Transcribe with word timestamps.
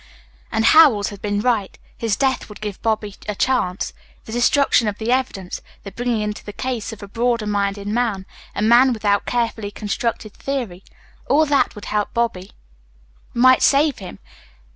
And 0.51 0.65
Howells 0.65 1.09
had 1.09 1.21
been 1.21 1.41
right. 1.41 1.77
His 1.95 2.15
death 2.15 2.49
would 2.49 2.59
give 2.59 2.81
Bobby 2.81 3.13
a 3.29 3.35
chance. 3.35 3.93
The 4.25 4.31
destruction 4.31 4.87
of 4.87 4.97
the 4.97 5.11
evidence, 5.11 5.61
the 5.83 5.91
bringing 5.91 6.21
into 6.21 6.43
the 6.43 6.53
case 6.53 6.91
of 6.91 7.03
a 7.03 7.07
broader 7.07 7.45
minded 7.45 7.87
man, 7.87 8.25
a 8.55 8.63
man 8.63 8.93
without 8.93 9.21
a 9.21 9.25
carefully 9.29 9.69
constructed 9.69 10.33
theory 10.33 10.83
all 11.29 11.45
that 11.45 11.75
would 11.75 11.85
help 11.85 12.15
Bobby, 12.15 12.53
might 13.35 13.61
save 13.61 13.99
him. 13.99 14.17